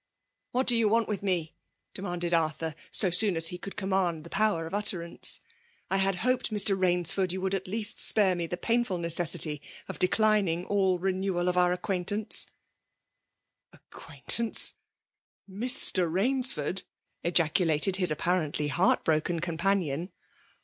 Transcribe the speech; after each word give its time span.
^* 0.01 0.03
What 0.49 0.65
do 0.65 0.75
you 0.75 0.89
want 0.89 1.07
with 1.07 1.21
me?"— 1.21 1.53
demanded 1.93 2.33
Arthur, 2.33 2.73
so 2.89 3.11
soon 3.11 3.37
as 3.37 3.49
he 3.49 3.59
could 3.59 3.75
command 3.75 4.23
the 4.23 4.31
power 4.31 4.65
of 4.65 4.73
utterance.'' 4.73 5.41
I 5.91 5.97
had 5.97 6.15
hoped, 6.25 6.49
Mr. 6.49 6.75
Batnsford, 6.75 7.31
you 7.31 7.39
would 7.39 7.53
at 7.53 7.67
least 7.67 7.99
spare 7.99 8.33
me 8.33 8.47
tiie 8.47 8.57
]^ainful 8.57 8.99
necessity 8.99 9.61
of 9.87 9.99
declining 9.99 10.65
all 10.65 10.97
renewal 10.97 11.47
of 11.47 11.55
our 11.55 11.71
acquaintance/'" 11.71 12.47
Acquaintance 13.73 14.73
I— 15.47 15.51
Mr. 15.63 16.11
Sainsford 16.11 16.77
T— 16.77 16.83
ejacu 17.29 17.67
* 17.67 17.67
lifted 17.67 17.97
his 17.97 18.09
apparently 18.09 18.69
heart 18.69 19.03
broken 19.03 19.39
companion. 19.39 20.11